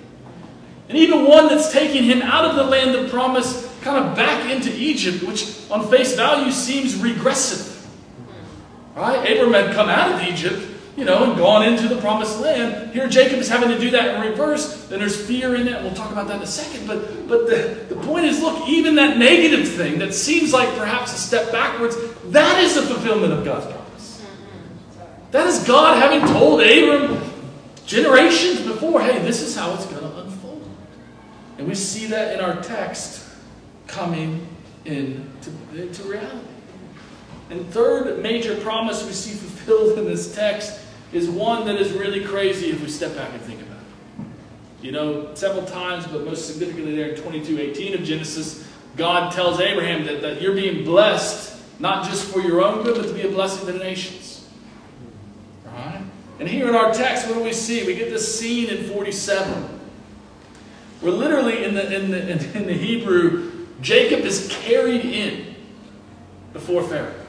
[0.90, 4.52] And even one that's taking him out of the land of promise kind of back
[4.52, 7.72] into Egypt, which on face value seems regressive.
[8.96, 9.18] Right?
[9.32, 10.66] Abram had come out of Egypt,
[10.98, 12.94] you know, and gone into the promised land.
[12.94, 14.86] Here Jacob is having to do that in reverse.
[14.88, 15.84] Then there's fear in that.
[15.84, 16.88] We'll talk about that in a second.
[16.88, 21.14] But, but the, the point is, look, even that negative thing that seems like perhaps
[21.14, 24.26] a step backwards, that is the fulfillment of God's promise.
[25.32, 27.22] That is God having told Abram
[27.86, 30.70] generations before, hey, this is how it's going to unfold.
[31.58, 33.28] And we see that in our text
[33.88, 34.48] coming
[34.86, 36.40] into, into reality.
[37.50, 42.24] And third major promise we see fulfilled in this text is one that is really
[42.24, 44.26] crazy if we step back and think about it.
[44.82, 50.06] You know, several times, but most significantly there in 22:18 of Genesis, God tells Abraham
[50.06, 53.30] that, that you're being blessed not just for your own good, but to be a
[53.30, 54.48] blessing to the nations.
[55.66, 56.02] Right?
[56.40, 57.86] And here in our text, what do we see?
[57.86, 59.80] We get this scene in 47.
[61.02, 65.56] We're literally in the, in the, in the Hebrew, Jacob is carried in
[66.54, 67.25] before Pharaoh.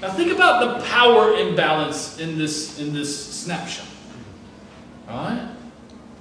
[0.00, 3.86] Now think about the power imbalance in this, in this snapshot.
[5.06, 5.50] Right?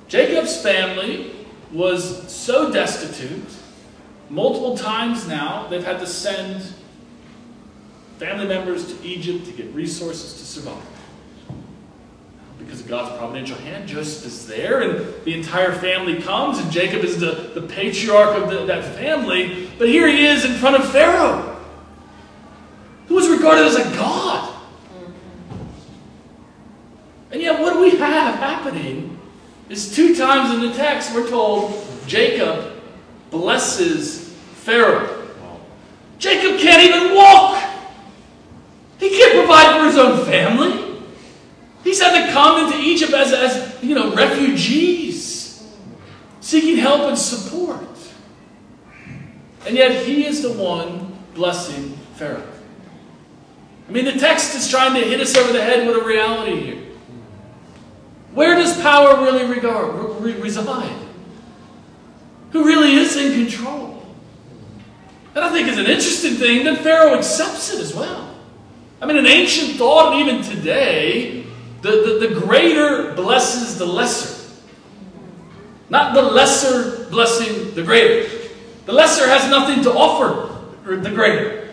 [0.10, 1.36] Jacob's family
[1.72, 3.48] was so destitute,
[4.30, 6.74] multiple times now, they've had to send
[8.18, 10.84] family members to Egypt to get resources to survive.
[12.58, 17.04] Because of God's providential hand, Joseph is there, and the entire family comes, and Jacob
[17.04, 19.70] is the, the patriarch of the, that family.
[19.78, 21.59] But here he is in front of Pharaoh
[23.10, 24.56] who was regarded as a god.
[27.32, 29.20] And yet, what we have happening
[29.68, 32.82] is two times in the text we're told Jacob
[33.32, 35.28] blesses Pharaoh.
[36.20, 37.64] Jacob can't even walk.
[39.00, 41.02] He can't provide for his own family.
[41.84, 45.68] He's had to come into Egypt as, as you know, refugees,
[46.42, 47.88] seeking help and support.
[49.66, 52.44] And yet he is the one blessing Pharaoh.
[53.90, 56.62] I mean, the text is trying to hit us over the head with a reality
[56.62, 56.84] here.
[58.36, 60.96] Where does power really regard, re reside?
[62.52, 64.06] Who really is in control?
[65.34, 68.36] And I think it's an interesting thing that Pharaoh accepts it as well.
[69.02, 71.48] I mean, an ancient thought, and even today,
[71.82, 74.54] the, the, the greater blesses the lesser.
[75.90, 78.30] Not the lesser blessing the greater.
[78.86, 81.69] The lesser has nothing to offer the greater.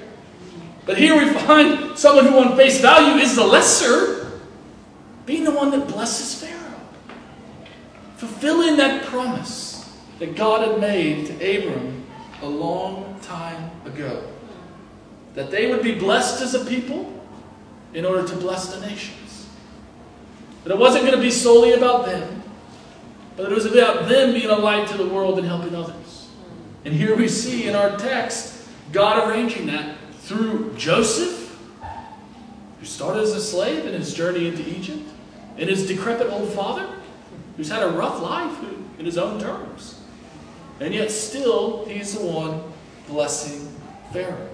[0.87, 4.41] But here we find someone who, on face value, is the lesser,
[5.27, 6.81] being the one that blesses Pharaoh,
[8.17, 12.05] fulfilling that promise that God had made to Abram
[12.41, 14.25] a long time ago.
[15.35, 17.13] That they would be blessed as a people
[17.93, 19.49] in order to bless the nations.
[20.63, 22.45] That it wasn't going to be solely about them,
[23.37, 26.29] but it was about them being a light to the world and helping others.
[26.85, 29.97] And here we see in our text God arranging that
[30.27, 31.57] through Joseph,
[32.81, 35.09] who started as a slave in his journey into Egypt,
[35.57, 36.89] and his decrepit old father,
[37.57, 38.59] who's had a rough life
[38.99, 40.03] in his own terms.
[40.81, 42.61] And yet still, he's the one
[43.07, 43.73] blessing
[44.13, 44.49] Pharaoh.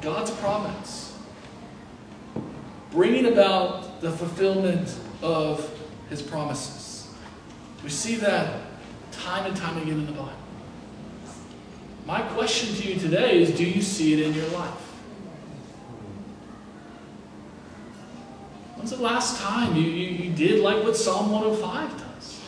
[0.00, 1.18] God's promise.
[2.92, 5.68] Bringing about the fulfillment of
[6.08, 7.12] his promises.
[7.82, 8.60] We see that
[9.10, 10.39] time and time again in the Bible.
[12.10, 14.72] My question to you today is do you see it in your life?
[18.74, 22.40] When's the last time you, you, you did like what Psalm 105 does?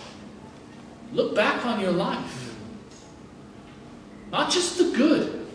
[1.13, 2.57] Look back on your life.
[4.33, 5.47] Not just the good,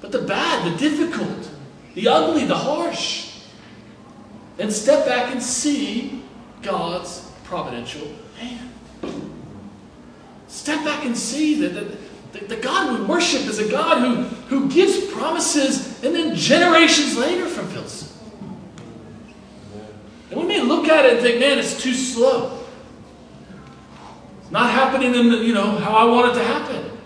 [0.00, 1.48] but the bad, the difficult,
[1.94, 3.44] the ugly, the harsh.
[4.58, 6.24] And step back and see
[6.60, 8.68] God's providential hand.
[10.48, 14.22] Step back and see that, that the, the God we worship is a God who,
[14.46, 18.16] who gives promises and then generations later fulfills.
[20.30, 22.64] And we may look at it and think, man, it's too slow.
[24.40, 26.98] It's not happening in the, you know, how I want it to happen.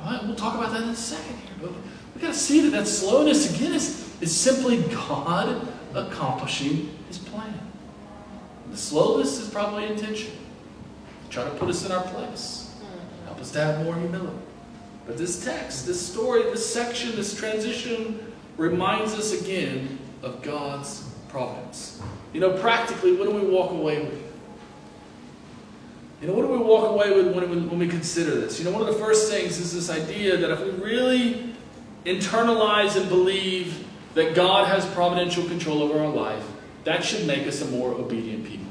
[0.00, 1.54] All right, we'll talk about that in a second here.
[1.62, 1.70] But
[2.14, 7.58] we've got to see that that slowness, again, is, is simply God accomplishing his plan.
[8.70, 10.36] The slowness is probably intentional.
[11.30, 12.71] Try to put us in our place
[13.38, 14.38] us to have more humility.
[15.06, 22.00] But this text, this story, this section, this transition reminds us again of God's providence.
[22.32, 24.32] You know, practically, what do we walk away with?
[26.20, 28.58] You know, what do we walk away with when we, when we consider this?
[28.60, 31.52] You know, one of the first things is this idea that if we really
[32.04, 36.44] internalize and believe that God has providential control over our life,
[36.84, 38.61] that should make us a more obedient people.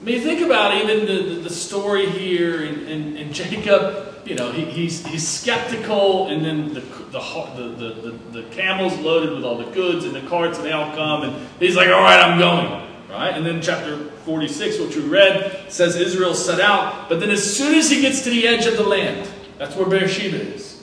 [0.00, 4.14] I mean, think about even the, the, the story here and, in, in, Jacob.
[4.26, 9.32] You know, he, he's, he's skeptical, and then the, the, the, the, the camel's loaded
[9.32, 12.02] with all the goods and the carts, and they all come, and he's like, all
[12.02, 12.86] right, I'm going.
[13.08, 13.34] Right?
[13.34, 17.08] And then chapter 46, which we read, says Israel set out.
[17.08, 19.86] But then as soon as he gets to the edge of the land, that's where
[19.86, 20.82] Beersheba is.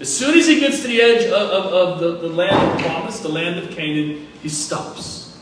[0.00, 2.84] As soon as he gets to the edge of, of, of the, the land of
[2.84, 5.38] promise, the land of Canaan, he stops.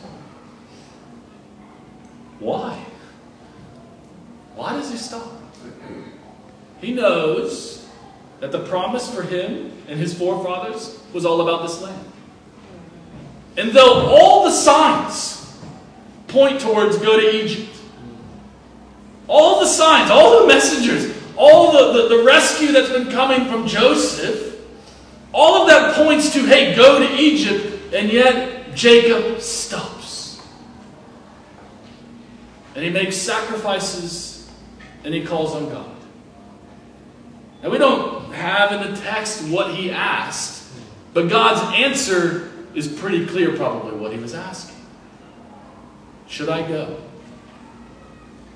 [2.39, 2.87] Why?
[4.61, 5.27] Why does he stop?
[6.83, 7.89] He knows
[8.41, 12.13] that the promise for him and his forefathers was all about this land.
[13.57, 15.59] And though all the signs
[16.29, 17.75] point towards go to Egypt,
[19.29, 23.67] all the signs, all the messengers, all the, the, the, rescue that's been coming from
[23.67, 24.61] Joseph,
[25.33, 30.43] all of that points to, hey, go to Egypt, and yet Jacob stops.
[32.75, 34.30] And he makes sacrifices
[35.05, 35.97] and he calls on God.
[37.63, 40.71] Now, we don't have in the text what he asked,
[41.13, 44.77] but God's answer is pretty clear, probably, what he was asking.
[46.27, 46.97] Should I go?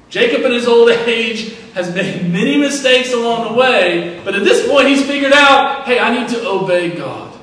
[0.08, 4.66] Jacob, in his old age, has made many mistakes along the way, but at this
[4.68, 7.36] point, he's figured out hey, I need to obey God.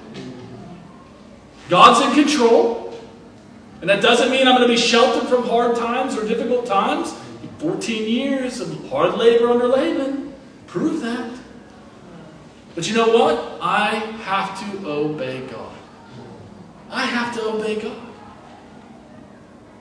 [1.69, 2.99] God's in control,
[3.81, 7.13] and that doesn't mean I'm going to be sheltered from hard times or difficult times.
[7.61, 10.33] 14 years of hard labor under Laban
[10.65, 11.39] prove that.
[12.73, 13.59] But you know what?
[13.61, 15.75] I have to obey God.
[16.89, 18.11] I have to obey God.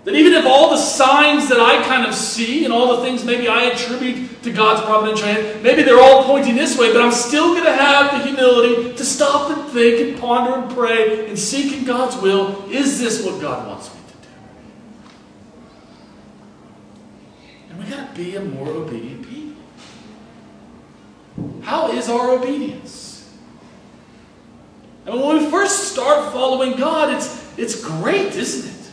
[0.05, 3.25] That even if all the signs that I kind of see and all the things
[3.25, 7.12] maybe I attribute to God's providential hand, maybe they're all pointing this way, but I'm
[7.12, 11.38] still going to have the humility to stop and think and ponder and pray and
[11.38, 12.64] seek in God's will.
[12.71, 14.29] Is this what God wants me to do?
[17.70, 19.62] And we got to be a more obedient people.
[21.62, 23.35] How is our obedience?
[25.07, 28.90] And when we first start following God, it's, it's great, isn't it?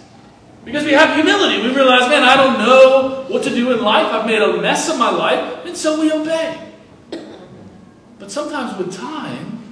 [0.63, 1.61] Because we have humility.
[1.61, 4.07] We realize, man, I don't know what to do in life.
[4.07, 6.71] I've made a mess of my life, and so we obey.
[8.19, 9.63] But sometimes with time,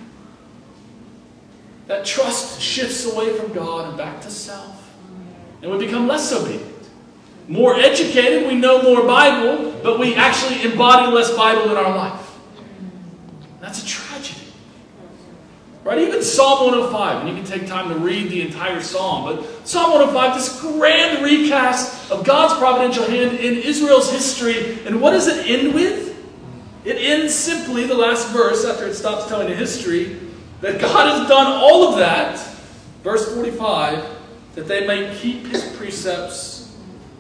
[1.88, 4.93] that trust shifts away from God and back to self.
[5.62, 6.74] And we become less obedient.
[7.47, 12.38] More educated, we know more Bible, but we actually embody less Bible in our life.
[13.62, 14.41] That's a tragedy.
[15.84, 15.99] Right?
[15.99, 19.91] Even Psalm 105, and you can take time to read the entire psalm, but Psalm
[19.91, 24.79] 105, this grand recast of God's providential hand in Israel's history.
[24.88, 26.15] And what does it end with?
[26.86, 30.19] It ends simply, the last verse, after it stops telling the history,
[30.62, 32.39] that God has done all of that,
[33.03, 34.03] verse 45,
[34.55, 36.55] that they may keep his precepts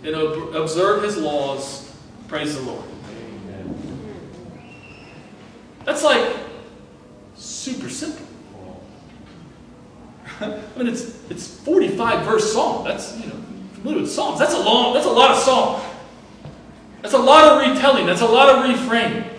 [0.05, 1.91] and observe his laws.
[2.27, 2.83] Praise the Lord.
[5.83, 6.35] That's like
[7.35, 8.25] super simple.
[10.41, 12.85] I mean, it's it's 45 verse psalm.
[12.85, 13.35] That's you know
[13.73, 14.39] familiar with psalms.
[14.39, 14.93] That's a long.
[14.93, 15.81] That's a lot of psalm.
[17.01, 18.05] That's a lot of retelling.
[18.07, 19.29] That's a lot of reframing.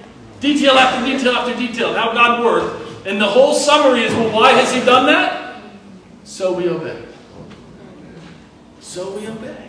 [0.41, 1.93] Detail after detail after detail.
[1.95, 5.61] How God worked, and the whole summary is, well, why has He done that?
[6.23, 7.05] So we obey.
[8.81, 9.66] So we obey.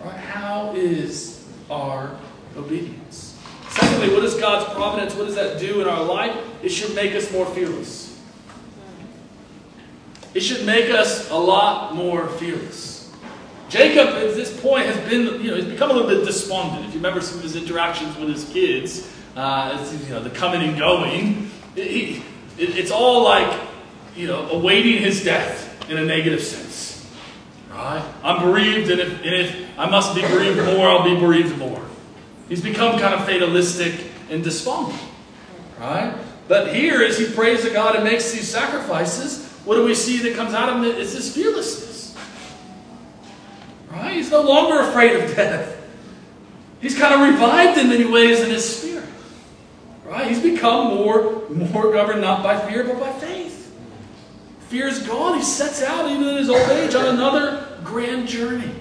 [0.00, 0.16] Right?
[0.16, 2.16] How is our
[2.56, 3.38] obedience?
[3.70, 5.14] Secondly, what is God's providence?
[5.14, 6.36] What does that do in our life?
[6.62, 8.18] It should make us more fearless.
[10.34, 13.10] It should make us a lot more fearless.
[13.68, 16.86] Jacob, at this point, has been, you know, he's become a little bit despondent.
[16.86, 20.62] If you remember some of his interactions with his kids, uh, you know, the coming
[20.68, 22.22] and going, it,
[22.58, 23.60] it, it's all like,
[24.14, 26.85] you know, awaiting his death in a negative sense.
[27.76, 28.02] Right?
[28.22, 31.84] I'm bereaved, and if, and if I must be bereaved more, I'll be bereaved more.
[32.48, 34.98] He's become kind of fatalistic and despondent.
[35.78, 36.16] Right?
[36.48, 40.18] But here, as he prays to God and makes these sacrifices, what do we see
[40.20, 40.84] that comes out of him?
[40.84, 42.16] It's this fearlessness.
[43.90, 44.14] Right?
[44.14, 45.76] He's no longer afraid of death.
[46.80, 49.04] He's kind of revived in many ways in his spirit.
[50.06, 50.28] Right?
[50.28, 53.76] He's become more, more governed not by fear, but by faith.
[54.68, 55.36] Fear is gone.
[55.36, 57.65] He sets out, even in his old age, on another
[57.96, 58.74] grand journey.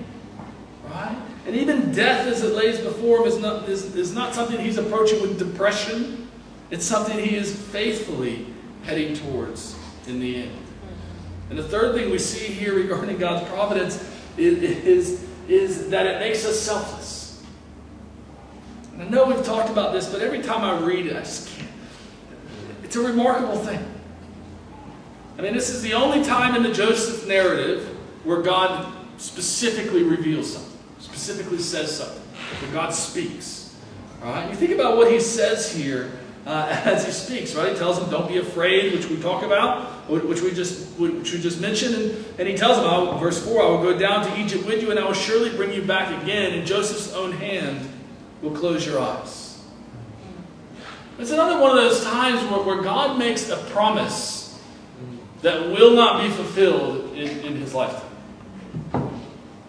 [0.90, 1.18] Right?
[1.48, 4.78] And even death as it lays before him is not, is, is not something he's
[4.78, 6.30] approaching with depression.
[6.70, 8.46] It's something he is faithfully
[8.84, 10.52] heading towards in the end.
[10.52, 11.50] Mm-hmm.
[11.52, 14.04] And the third thing we see here regarding God's providence
[14.36, 17.42] is, is, is that it makes us selfless.
[18.92, 21.56] And I know we've talked about this, but every time I read it, I just
[21.56, 21.70] can't.
[22.84, 23.80] It's a remarkable thing.
[25.38, 27.88] I mean, this is the only time in the Joseph narrative
[28.26, 32.22] where God specifically reveals something, specifically says something,
[32.62, 33.76] where God speaks.
[34.24, 34.50] All right?
[34.50, 36.12] You think about what he says here
[36.46, 37.72] uh, as he speaks, right?
[37.72, 41.40] He tells them, don't be afraid, which we talk about, which we just, which we
[41.40, 41.96] just mentioned.
[41.96, 44.92] And, and he tells them, verse 4, I will go down to Egypt with you,
[44.92, 47.90] and I will surely bring you back again, and Joseph's own hand
[48.42, 49.46] will close your eyes.
[51.18, 54.60] It's another one of those times where, where God makes a promise
[55.42, 58.05] that will not be fulfilled in, in his lifetime.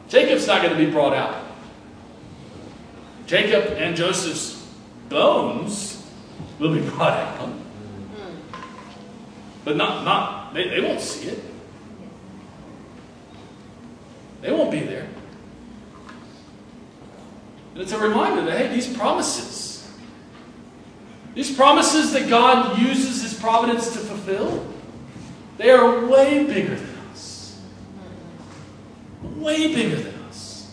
[0.09, 1.45] Jacob's not going to be brought out.
[3.27, 4.65] Jacob and Joseph's
[5.09, 6.05] bones
[6.59, 7.51] will be brought out.
[9.65, 11.43] But not, not they, they won't see it.
[14.41, 15.09] They won't be there.
[17.73, 19.91] And it's a reminder that, hey, these promises,
[21.35, 24.67] these promises that God uses His providence to fulfill,
[25.59, 26.86] they are way bigger.
[29.37, 30.73] Way bigger than us.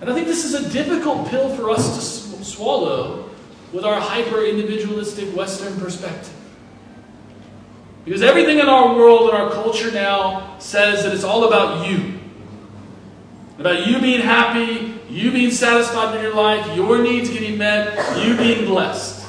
[0.00, 3.30] And I think this is a difficult pill for us to swallow
[3.72, 6.32] with our hyper individualistic Western perspective.
[8.04, 12.20] Because everything in our world and our culture now says that it's all about you.
[13.58, 18.36] About you being happy, you being satisfied in your life, your needs getting met, you
[18.36, 19.26] being blessed.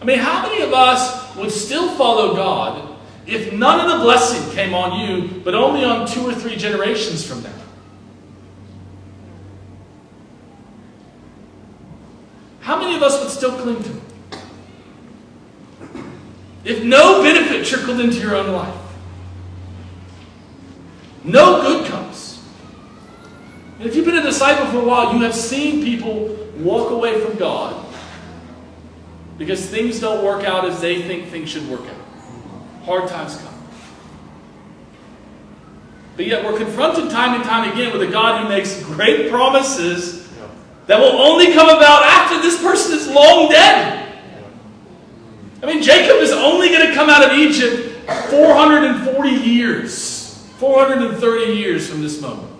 [0.00, 2.85] I mean, how many of us would still follow God
[3.26, 7.26] if none of the blessing came on you, but only on two or three generations
[7.26, 7.52] from now?
[12.60, 14.02] How many of us would still cling to it?
[16.64, 18.74] If no benefit trickled into your own life,
[21.22, 22.42] no good comes.
[23.78, 27.20] And if you've been a disciple for a while, you have seen people walk away
[27.20, 27.84] from God
[29.38, 31.95] because things don't work out as they think things should work out.
[32.86, 33.54] Hard times come.
[36.16, 40.26] But yet we're confronted time and time again with a God who makes great promises
[40.86, 44.18] that will only come about after this person is long dead.
[45.62, 51.90] I mean, Jacob is only going to come out of Egypt 440 years, 430 years
[51.90, 52.52] from this moment.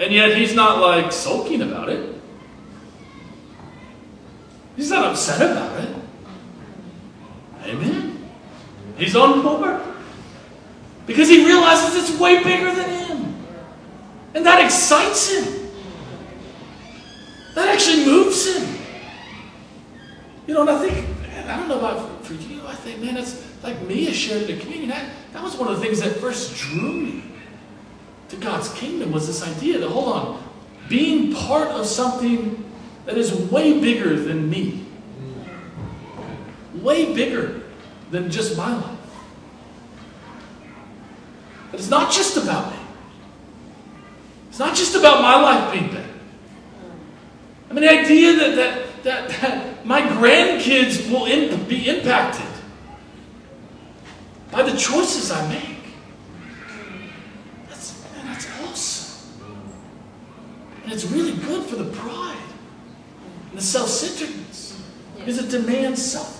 [0.00, 2.20] And yet he's not like sulking about it.
[4.74, 5.96] He's not upset about it.
[8.96, 9.80] He's on board.
[11.06, 13.36] Because he realizes it's way bigger than him.
[14.34, 15.70] And that excites him.
[17.54, 18.78] That actually moves him.
[20.46, 21.06] You know, and I think,
[21.46, 24.62] I don't know about for you, I think, man, it's like Mia shared in the
[24.62, 24.88] community.
[24.88, 27.22] That, that was one of the things that first drew me
[28.28, 30.42] to God's kingdom was this idea that, hold on,
[30.88, 32.64] being part of something
[33.04, 34.84] that is way bigger than me.
[36.74, 37.62] Way bigger
[38.10, 38.98] than just my life.
[41.72, 42.78] It's not just about me.
[44.48, 46.14] It's not just about my life being better.
[47.68, 52.46] I mean, the idea that, that, that, that my grandkids will in, be impacted
[54.50, 55.76] by the choices I make.
[57.68, 59.42] That's, that's awesome.
[60.84, 62.38] And it's really good for the pride
[63.50, 64.82] and the self centeredness
[65.18, 66.35] because it demands selflessness.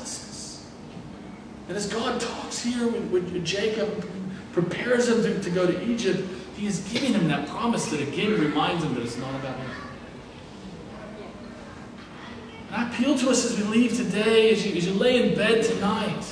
[1.68, 4.08] And as God talks here with, with Jacob,
[4.52, 8.32] prepares him to, to go to Egypt, he is giving him that promise that again
[8.40, 9.70] reminds him that it's not about him.
[12.68, 15.36] And I appeal to us as we leave today, as you, as you lay in
[15.36, 16.24] bed tonight.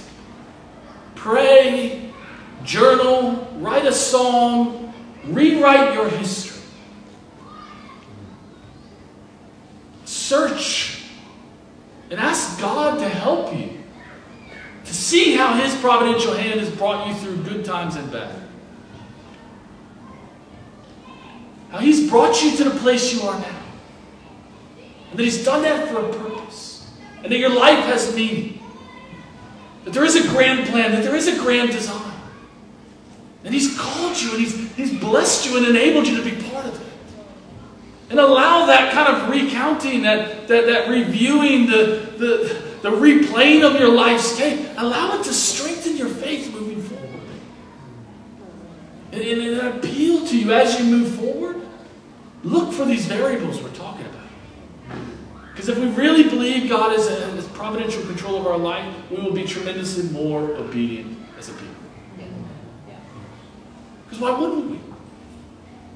[1.14, 2.12] Pray,
[2.62, 4.94] journal, write a song,
[5.26, 6.62] rewrite your history.
[10.04, 11.04] Search
[12.10, 13.63] and ask God to help you
[15.14, 18.34] see how His providential hand has brought you through good times and bad.
[21.70, 23.62] How He's brought you to the place you are now.
[25.10, 26.90] And that He's done that for a purpose.
[27.22, 28.60] And that your life has meaning.
[29.84, 32.12] That there is a grand plan, that there is a grand design.
[33.44, 36.66] And He's called you and He's, he's blessed you and enabled you to be part
[36.66, 36.86] of it.
[38.10, 43.80] And allow that kind of recounting, that, that, that reviewing, the, the, the replaying of
[43.80, 47.08] your life's game, allow it to strengthen your faith moving forward.
[49.10, 51.62] And, and, and appeal to you as you move forward.
[52.42, 55.00] Look for these variables we're talking about.
[55.50, 59.16] Because if we really believe God is uh, in providential control of our life, we
[59.16, 61.74] will be tremendously more obedient as a people.
[64.04, 64.76] Because why wouldn't we?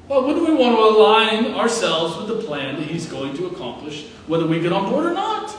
[0.07, 4.07] Why wouldn't we want to align ourselves with the plan that He's going to accomplish,
[4.27, 5.55] whether we get on board or not?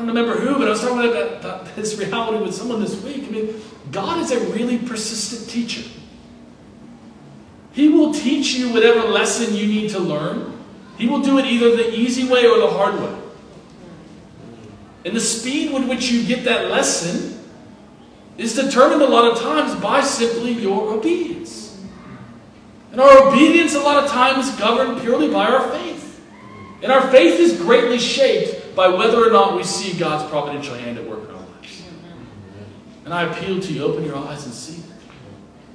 [0.00, 3.24] Don't remember who, but I was talking about, about this reality with someone this week.
[3.24, 3.60] I mean,
[3.92, 5.86] God is a really persistent teacher.
[7.72, 10.58] He will teach you whatever lesson you need to learn.
[10.96, 13.14] He will do it either the easy way or the hard way.
[15.04, 17.38] And the speed with which you get that lesson
[18.38, 21.78] is determined a lot of times by simply your obedience.
[22.92, 26.22] And our obedience a lot of times is governed purely by our faith.
[26.82, 30.98] And our faith is greatly shaped by whether or not we see God's providential hand
[30.98, 31.82] at work in our lives.
[33.04, 34.82] And I appeal to you, open your eyes and see.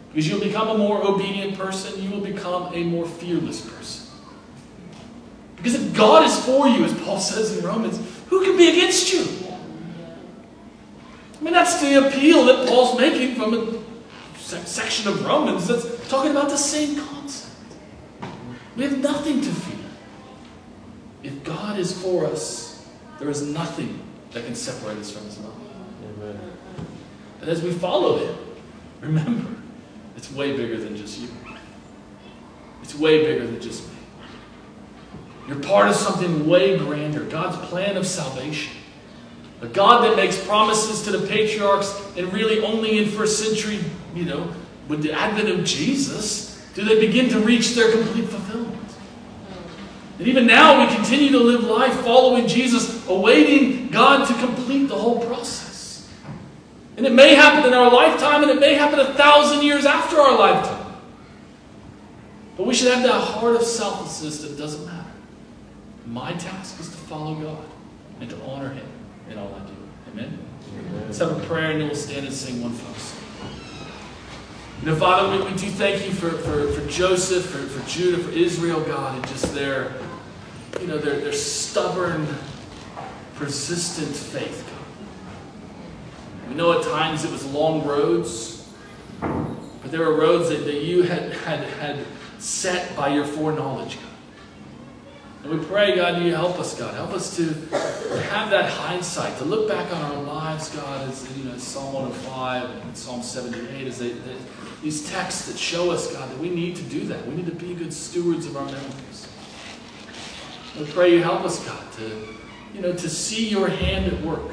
[0.10, 4.14] Because you'll become a more obedient person, you will become a more fearless person.
[5.58, 9.12] Because if God is for you, as Paul says in Romans, who can be against
[9.12, 9.26] you?
[11.40, 16.32] I mean, that's the appeal that Paul's making from a section of Romans that's talking
[16.32, 17.52] about the same concept.
[18.78, 19.86] We have nothing to fear.
[21.24, 22.65] If God is for us,
[23.20, 24.00] there is nothing
[24.32, 25.56] that can separate us from His love.
[26.18, 26.40] Amen.
[27.42, 28.36] And as we follow Him,
[29.02, 29.50] remember,
[30.18, 31.30] it's way bigger than just you.
[32.82, 33.96] It's way bigger than just me.
[35.48, 38.76] You're part of something way grander God's plan of salvation.
[39.62, 43.80] A God that makes promises to the patriarchs, and really only in first century,
[44.14, 44.52] you know,
[44.88, 48.75] with the advent of Jesus, do they begin to reach their complete fulfillment.
[50.18, 54.96] And even now, we continue to live life following Jesus, awaiting God to complete the
[54.96, 56.10] whole process.
[56.98, 60.18] And it may happen in our lifetime, and it may happen a thousand years after
[60.18, 60.86] our lifetime.
[62.56, 65.12] But we should have that heart of selflessness that doesn't matter.
[66.06, 67.66] My task is to follow God
[68.22, 68.88] and to honor Him
[69.30, 69.76] in all I do.
[70.12, 70.40] Amen?
[70.80, 71.04] Amen.
[71.06, 73.22] Let's have a prayer and then we'll stand and sing one final song.
[74.82, 78.22] You know, Father, we, we do thank you for, for, for Joseph, for, for Judah,
[78.22, 79.94] for Israel, God, and just their,
[80.80, 82.28] you know, their, their stubborn,
[83.36, 86.50] persistent faith, God.
[86.50, 88.70] We know at times it was long roads,
[89.20, 92.00] but there were roads that, that you had, had, had
[92.40, 94.12] set by your foreknowledge, God.
[95.44, 96.96] And we pray, God, you help us, God.
[96.96, 101.46] Help us to have that hindsight, to look back on our lives, God, as you
[101.46, 104.36] know, Psalm 105 and Psalm 78, as they, they,
[104.82, 107.26] these texts that show us, God, that we need to do that.
[107.28, 109.28] We need to be good stewards of our memories.
[110.80, 112.28] We pray you help us, God, to,
[112.74, 114.52] you know, to see your hand at work.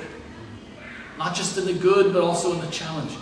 [1.18, 3.20] Not just in the good, but also in the challenging.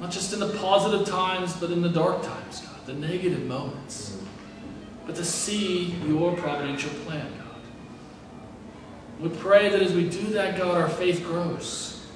[0.00, 4.18] Not just in the positive times, but in the dark times, God, the negative moments
[5.08, 7.62] but to see your providential plan, God.
[9.20, 12.06] We pray that as we do that, God, our faith grows.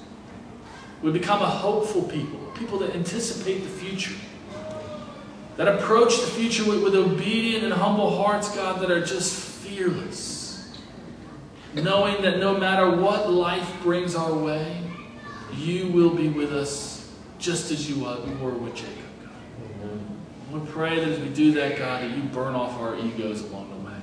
[1.01, 4.13] We become a hopeful people, people that anticipate the future,
[5.57, 10.71] that approach the future with, with obedient and humble hearts, God, that are just fearless,
[11.75, 14.83] knowing that no matter what life brings our way,
[15.55, 18.97] you will be with us just as you were with Jacob.
[19.23, 20.61] God.
[20.61, 23.71] We pray that as we do that, God, that you burn off our egos along
[23.71, 23.97] the way.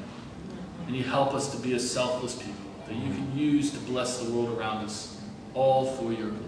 [0.87, 2.55] And you help us to be a selfless people
[2.87, 5.21] that you can use to bless the world around us,
[5.53, 6.45] all for your glory.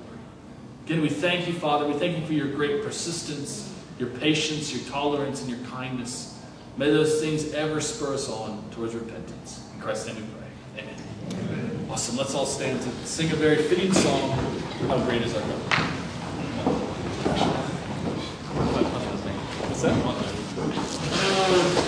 [0.86, 1.88] Again, we thank you, Father.
[1.88, 3.71] We thank you for your great persistence,
[4.02, 6.40] your patience, your tolerance, and your kindness.
[6.76, 9.64] May those things ever spur us on towards repentance.
[9.76, 10.84] In Christ's name we pray.
[10.84, 10.96] Amen.
[11.34, 11.88] Amen.
[11.88, 12.18] Awesome.
[12.18, 14.32] Let's all stand to sing a very fitting song.
[14.88, 15.52] How great is our God?
[19.70, 21.81] What's that?